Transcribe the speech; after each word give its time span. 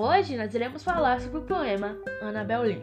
Hoje 0.00 0.36
nós 0.36 0.54
iremos 0.54 0.84
falar 0.84 1.20
sobre 1.20 1.38
o 1.38 1.42
poema 1.42 1.98
Annabel 2.22 2.62
Lee, 2.62 2.80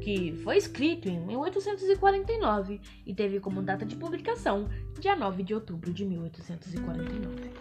que 0.00 0.34
foi 0.42 0.56
escrito 0.56 1.08
em 1.08 1.20
1849 1.20 2.80
e 3.06 3.14
teve 3.14 3.38
como 3.38 3.62
data 3.62 3.86
de 3.86 3.94
publicação 3.94 4.68
dia 4.98 5.14
9 5.14 5.44
de 5.44 5.54
outubro 5.54 5.92
de 5.92 6.04
1849. 6.04 7.52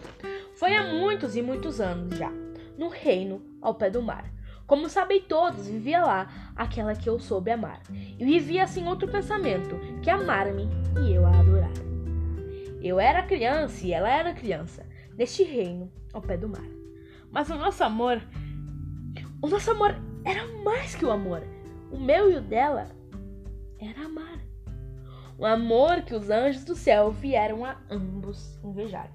Foi 0.55 0.75
há 0.75 0.81
muitos 0.81 1.35
e 1.35 1.43
muitos 1.43 1.79
anos 1.79 2.17
já, 2.17 2.31
no 2.75 2.89
reino 2.89 3.39
ao 3.61 3.75
pé 3.75 3.91
do 3.91 4.01
mar. 4.01 4.33
Como 4.65 4.89
sabem 4.89 5.21
todos, 5.21 5.67
vivia 5.67 6.03
lá 6.03 6.53
aquela 6.55 6.95
que 6.95 7.07
eu 7.07 7.19
soube 7.19 7.51
amar. 7.51 7.83
E 7.91 8.25
vivia 8.25 8.63
assim 8.63 8.87
outro 8.87 9.07
pensamento, 9.07 9.79
que 10.01 10.09
amar-me 10.09 10.67
e 11.05 11.13
eu 11.13 11.23
a 11.23 11.39
adorar. 11.39 11.69
Eu 12.81 12.99
era 12.99 13.21
criança 13.21 13.85
e 13.85 13.93
ela 13.93 14.09
era 14.09 14.33
criança, 14.33 14.83
neste 15.15 15.43
reino 15.43 15.91
ao 16.11 16.19
pé 16.19 16.35
do 16.35 16.49
mar. 16.49 16.65
Mas 17.31 17.49
o 17.49 17.55
nosso 17.55 17.83
amor, 17.83 18.21
o 19.45 19.47
nosso 19.47 19.69
amor 19.69 19.95
era 20.23 20.47
mais 20.63 20.95
que 20.95 21.05
o 21.05 21.11
amor. 21.11 21.43
O 21.91 21.99
meu 21.99 22.31
e 22.31 22.35
o 22.37 22.41
dela 22.41 22.87
era 23.79 24.05
amar. 24.05 24.39
Um 25.37 25.45
amor 25.45 26.01
que 26.01 26.15
os 26.15 26.31
anjos 26.31 26.63
do 26.63 26.75
céu 26.75 27.11
vieram 27.11 27.63
a 27.63 27.77
ambos 27.87 28.57
invejar. 28.63 29.11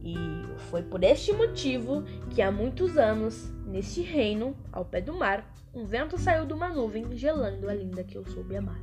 E 0.00 0.14
foi 0.70 0.82
por 0.84 1.02
este 1.02 1.32
motivo 1.32 2.04
que 2.30 2.40
há 2.40 2.52
muitos 2.52 2.96
anos, 2.96 3.52
neste 3.66 4.00
reino, 4.00 4.56
ao 4.70 4.84
pé 4.84 5.00
do 5.00 5.12
mar, 5.12 5.44
um 5.74 5.84
vento 5.84 6.16
saiu 6.16 6.46
de 6.46 6.52
uma 6.52 6.68
nuvem 6.68 7.16
gelando 7.16 7.68
a 7.68 7.74
linda 7.74 8.04
que 8.04 8.16
eu 8.16 8.24
soube 8.26 8.56
amar. 8.56 8.80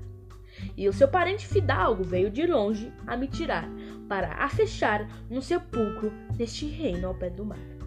E 0.75 0.89
o 0.89 0.93
seu 0.93 1.07
parente 1.07 1.47
fidalgo 1.47 2.03
veio 2.03 2.29
de 2.29 2.45
longe 2.45 2.91
a 3.07 3.15
me 3.15 3.29
tirar, 3.29 3.65
para 4.09 4.33
a 4.33 4.49
fechar 4.49 5.07
no 5.29 5.41
sepulcro 5.41 6.11
deste 6.35 6.65
reino 6.65 7.07
ao 7.07 7.15
pé 7.15 7.29
do 7.29 7.45
mar 7.45 7.80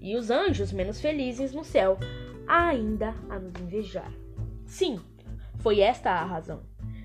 e 0.00 0.16
os 0.16 0.30
anjos 0.30 0.72
menos 0.72 1.00
felizes 1.00 1.52
no 1.52 1.64
céu 1.64 1.98
ainda 2.46 3.14
a 3.28 3.38
nos 3.38 3.54
invejar. 3.60 4.12
Sim, 4.64 5.00
foi 5.58 5.80
esta 5.80 6.10
a 6.10 6.24
razão. 6.24 6.62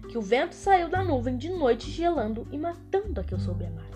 Que 0.09 0.17
o 0.17 0.22
vento 0.22 0.53
saiu 0.53 0.89
da 0.89 1.03
nuvem 1.03 1.38
de 1.38 1.50
noite 1.50 1.89
gelando 1.89 2.47
e 2.52 2.58
matando 2.58 3.19
a 3.19 3.23
que 3.23 3.33
eu 3.33 3.39
soube 3.39 3.66
amar. 3.66 3.89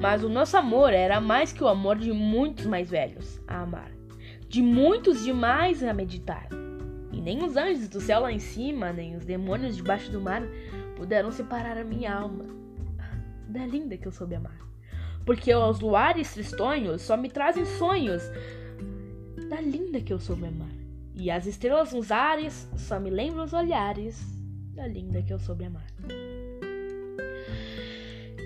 Mas 0.00 0.22
o 0.22 0.28
nosso 0.28 0.56
amor 0.56 0.92
era 0.92 1.20
mais 1.20 1.52
que 1.52 1.64
o 1.64 1.68
amor 1.68 1.98
de 1.98 2.12
muitos 2.12 2.66
mais 2.66 2.88
velhos 2.88 3.40
a 3.46 3.62
amar, 3.62 3.90
de 4.48 4.62
muitos 4.62 5.24
demais 5.24 5.82
a 5.82 5.92
meditar. 5.92 6.48
E 7.12 7.20
nem 7.20 7.42
os 7.42 7.56
anjos 7.56 7.88
do 7.88 8.00
céu 8.00 8.20
lá 8.20 8.32
em 8.32 8.38
cima, 8.38 8.92
nem 8.92 9.16
os 9.16 9.24
demônios 9.24 9.76
debaixo 9.76 10.10
do 10.12 10.20
mar 10.20 10.42
puderam 10.96 11.32
separar 11.32 11.76
a 11.76 11.84
minha 11.84 12.14
alma 12.14 12.44
da 13.48 13.66
linda 13.66 13.96
que 13.96 14.06
eu 14.06 14.12
soube 14.12 14.36
amar 14.36 14.70
porque 15.24 15.54
os 15.54 15.80
luares 15.80 16.32
tristonhos 16.32 17.02
só 17.02 17.16
me 17.16 17.28
trazem 17.28 17.64
sonhos 17.64 18.22
da 19.48 19.60
linda 19.60 20.00
que 20.00 20.12
eu 20.12 20.18
soube 20.18 20.46
amar. 20.46 20.70
E 21.14 21.30
as 21.30 21.46
estrelas 21.46 21.92
nos 21.92 22.10
ares 22.10 22.68
só 22.76 22.98
me 22.98 23.10
lembram 23.10 23.44
os 23.44 23.52
olhares 23.52 24.18
da 24.74 24.86
linda 24.86 25.22
que 25.22 25.32
eu 25.32 25.38
soube 25.38 25.64
amar. 25.64 25.86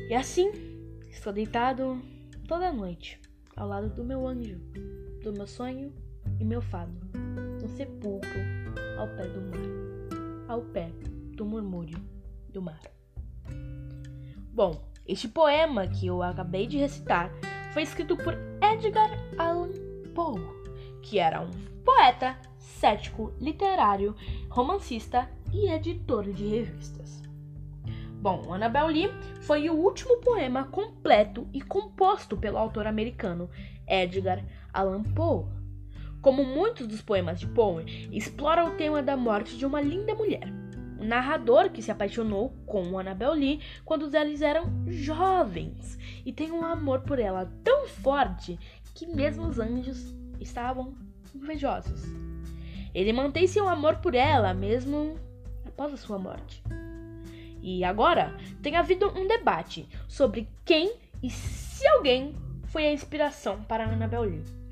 E 0.08 0.14
assim, 0.14 0.50
estou 1.08 1.33
deitado 1.33 2.00
toda 2.47 2.72
noite 2.72 3.20
ao 3.56 3.69
lado 3.69 3.88
do 3.88 4.05
meu 4.05 4.27
anjo, 4.27 4.59
do 5.22 5.33
meu 5.33 5.47
sonho 5.47 5.92
e 6.38 6.44
meu 6.44 6.61
fado, 6.61 6.92
no 7.62 7.69
sepulcro 7.69 8.41
ao 8.98 9.09
pé 9.09 9.28
do 9.28 9.41
mar, 9.41 10.48
ao 10.48 10.62
pé 10.62 10.91
do 11.36 11.44
murmúrio 11.44 11.98
do 12.50 12.61
mar. 12.61 12.81
Bom, 14.53 14.83
este 15.06 15.28
poema 15.28 15.86
que 15.86 16.06
eu 16.06 16.22
acabei 16.22 16.66
de 16.66 16.78
recitar 16.78 17.30
foi 17.72 17.83
escrito 17.83 18.16
por 18.16 18.34
Edgar 18.62 19.10
Allan 19.37 19.70
Poe, 20.15 20.41
que 21.03 21.19
era 21.19 21.42
um 21.42 21.50
poeta, 21.84 22.38
cético, 22.59 23.32
literário, 23.38 24.16
romancista 24.48 25.28
e 25.53 25.70
editor 25.70 26.32
de 26.32 26.47
revistas. 26.47 27.22
Bom, 28.20 28.54
Annabel 28.54 28.87
Lee 28.87 29.10
foi 29.42 29.69
o 29.69 29.75
último 29.75 30.16
poema 30.20 30.65
completo 30.65 31.47
e 31.53 31.60
composto 31.60 32.38
pelo 32.38 32.56
autor 32.56 32.86
americano 32.86 33.50
Edgar 33.86 34.42
Allan 34.72 35.03
Poe. 35.03 35.44
Como 36.22 36.42
muitos 36.42 36.86
dos 36.86 37.03
poemas 37.03 37.38
de 37.38 37.47
Poe, 37.47 37.84
explora 38.10 38.65
o 38.65 38.76
tema 38.76 39.03
da 39.03 39.15
morte 39.15 39.59
de 39.59 39.66
uma 39.66 39.82
linda 39.82 40.15
mulher 40.15 40.63
narrador 41.04 41.70
que 41.70 41.82
se 41.82 41.91
apaixonou 41.91 42.54
com 42.66 42.98
Annabel 42.98 43.32
Lee 43.32 43.60
quando 43.84 44.15
eles 44.16 44.42
eram 44.42 44.70
jovens 44.88 45.98
e 46.25 46.32
tem 46.32 46.50
um 46.50 46.65
amor 46.65 47.00
por 47.00 47.19
ela 47.19 47.53
tão 47.62 47.87
forte 47.87 48.59
que 48.94 49.06
mesmo 49.06 49.47
os 49.47 49.59
anjos 49.59 50.15
estavam 50.41 50.94
invejosos. 51.34 52.03
Ele 52.94 53.12
mantém 53.12 53.47
seu 53.47 53.69
amor 53.69 53.97
por 53.97 54.15
ela 54.15 54.54
mesmo 54.54 55.19
após 55.66 55.92
a 55.92 55.97
sua 55.97 56.19
morte. 56.19 56.62
E 57.60 57.82
agora 57.82 58.36
tem 58.62 58.76
havido 58.76 59.09
um 59.19 59.26
debate 59.26 59.88
sobre 60.06 60.48
quem 60.65 60.94
e 61.22 61.31
se 61.31 61.86
alguém 61.88 62.34
foi 62.66 62.86
a 62.86 62.92
inspiração 62.92 63.62
para 63.65 63.84
Annabel 63.84 64.22
Lee. 64.22 64.63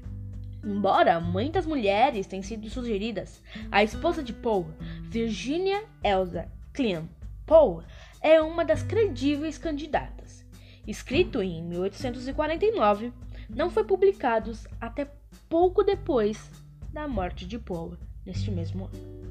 Embora 0.64 1.18
muitas 1.18 1.66
mulheres 1.66 2.26
tenham 2.26 2.42
sido 2.42 2.70
sugeridas, 2.70 3.42
a 3.70 3.82
esposa 3.82 4.22
de 4.22 4.32
Poe, 4.32 4.66
Virginia 5.02 5.82
Elsa 6.04 6.48
Clean 6.72 7.08
Poe, 7.44 7.84
é 8.20 8.40
uma 8.40 8.64
das 8.64 8.82
credíveis 8.82 9.58
candidatas. 9.58 10.44
Escrito 10.86 11.42
em 11.42 11.62
1849, 11.62 13.12
não 13.48 13.70
foi 13.70 13.84
publicado 13.84 14.52
até 14.80 15.10
pouco 15.48 15.82
depois 15.82 16.50
da 16.92 17.08
morte 17.08 17.44
de 17.44 17.58
Poe, 17.58 17.98
neste 18.24 18.50
mesmo 18.50 18.84
ano. 18.84 19.22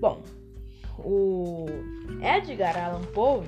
Bom, 0.00 0.22
o 0.98 1.66
Edgar 2.20 2.76
Allan 2.76 3.04
Poe, 3.06 3.46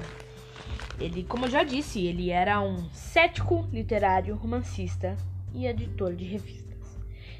ele, 1.00 1.24
como 1.24 1.46
eu 1.46 1.50
já 1.50 1.64
disse, 1.64 2.00
ele 2.00 2.30
era 2.30 2.60
um 2.60 2.88
cético 2.92 3.68
literário 3.72 4.36
romancista 4.36 5.16
e 5.54 5.66
editor 5.66 6.14
de 6.14 6.24
revistas. 6.24 6.98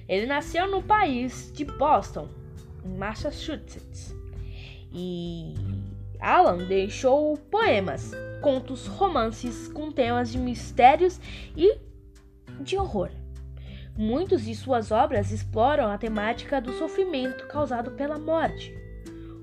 Ele 0.08 0.26
nasceu 0.26 0.70
no 0.70 0.82
país 0.82 1.50
de 1.52 1.64
Boston, 1.64 2.28
em 2.84 2.96
Massachusetts. 2.96 4.14
E 4.92 5.54
Alan 6.20 6.58
deixou 6.66 7.36
poemas, 7.36 8.12
contos, 8.40 8.86
romances 8.86 9.68
com 9.68 9.90
temas 9.90 10.30
de 10.30 10.38
mistérios 10.38 11.20
e 11.56 11.78
de 12.60 12.76
horror. 12.76 13.10
Muitas 13.96 14.44
de 14.44 14.54
suas 14.54 14.90
obras 14.90 15.30
exploram 15.30 15.90
a 15.90 15.98
temática 15.98 16.60
do 16.60 16.72
sofrimento 16.74 17.46
causado 17.46 17.92
pela 17.92 18.18
morte. 18.18 18.76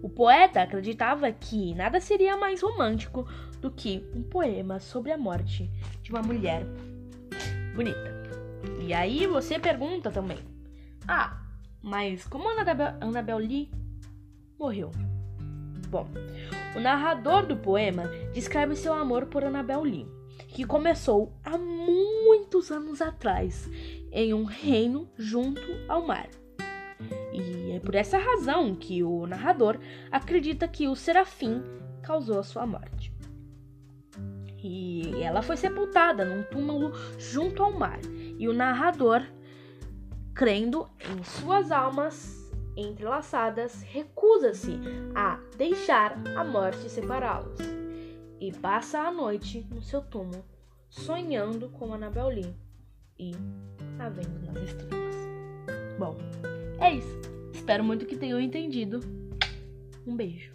O 0.01 0.09
poeta 0.09 0.62
acreditava 0.62 1.31
que 1.31 1.74
nada 1.74 2.00
seria 2.00 2.38
mais 2.38 2.62
romântico 2.62 3.28
do 3.59 3.72
que 3.72 4.03
um 4.13 4.22
poema 4.22 4.80
sobre 4.80 5.12
a 5.12 5.18
morte 5.18 5.72
de 6.01 6.12
uma 6.12 6.22
mulher 6.22 6.63
bonita. 7.74 8.12
E 8.79 8.94
aí 8.94 9.28
você 9.28 9.59
pergunta 9.59 10.12
também: 10.12 10.40
Ah, 11.07 11.41
mas 11.81 12.25
como 12.25 12.50
Annabel, 12.50 12.96
Annabel 13.01 13.38
Lee 13.38 13.72
morreu? 14.57 14.91
Bom, 15.90 16.07
o 16.75 16.79
narrador 16.79 17.46
do 17.46 17.56
poema 17.56 18.07
descreve 18.34 18.75
seu 18.75 18.94
amor 18.94 19.28
por 19.28 19.44
Annabel 19.44 19.84
Lee, 19.84 20.07
que 20.47 20.66
começou 20.66 21.34
há 21.44 21.57
muitos 21.57 22.72
anos 22.72 23.01
atrás 23.01 23.69
em 24.12 24.34
um 24.34 24.44
reino 24.44 25.09
junto 25.18 25.62
ao 25.88 26.06
mar. 26.06 26.30
E 27.31 27.72
é 27.72 27.80
por 27.80 27.95
essa 27.95 28.18
razão 28.18 28.75
que 28.75 29.03
o 29.03 29.28
narrador 29.28 29.80
acredita 30.12 30.68
que 30.68 30.88
o 30.88 30.95
serafim 30.95 31.62
causou 32.01 32.39
a 32.39 32.44
sua 32.44 32.66
morte. 32.66 33.13
E 34.63 35.21
ela 35.21 35.42
foi 35.42 35.57
sepultada 35.57 36.24
num 36.24 36.44
túmulo 36.44 36.94
junto 37.18 37.62
ao 37.62 37.77
mar. 37.77 38.00
E 38.44 38.48
o 38.50 38.51
narrador, 38.51 39.22
crendo 40.36 40.90
em 41.00 41.24
suas 41.24 41.72
almas 41.72 42.51
entrelaçadas, 42.75 43.81
recusa-se 43.84 44.78
a 45.16 45.40
deixar 45.56 46.22
a 46.36 46.44
morte 46.44 46.90
separá-los. 46.90 47.57
E 48.42 48.51
passa 48.51 49.00
a 49.00 49.12
noite 49.13 49.66
no 49.72 49.81
seu 49.81 50.01
túmulo, 50.01 50.44
sonhando 50.90 51.69
com 51.69 51.94
Annabel 51.94 52.28
Lee 52.28 52.54
e 53.18 53.31
a 53.98 54.10
vendo 54.10 54.45
nas 54.45 54.62
estrelas. 54.62 55.16
Bom, 55.98 56.18
é 56.81 56.95
isso. 56.95 57.22
Espero 57.54 57.81
muito 57.81 58.06
que 58.06 58.18
tenham 58.18 58.42
entendido. 58.42 59.00
Um 60.06 60.18
beijo. 60.18 60.53